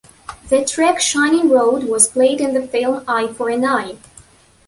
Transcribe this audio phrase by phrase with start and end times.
[0.49, 3.99] The track "Shining Road" was played in the film "Eye for an Eye".